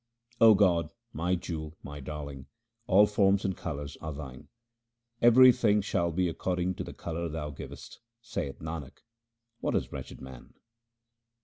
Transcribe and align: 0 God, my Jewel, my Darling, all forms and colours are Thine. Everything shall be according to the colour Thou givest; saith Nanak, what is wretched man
0 0.39 0.55
God, 0.55 0.89
my 1.13 1.35
Jewel, 1.35 1.77
my 1.83 1.99
Darling, 1.99 2.47
all 2.87 3.05
forms 3.05 3.45
and 3.45 3.55
colours 3.55 3.97
are 4.01 4.11
Thine. 4.11 4.47
Everything 5.21 5.79
shall 5.79 6.09
be 6.11 6.27
according 6.27 6.73
to 6.73 6.83
the 6.83 6.91
colour 6.91 7.29
Thou 7.29 7.51
givest; 7.51 7.99
saith 8.19 8.57
Nanak, 8.57 9.01
what 9.59 9.75
is 9.75 9.91
wretched 9.91 10.19
man 10.19 10.55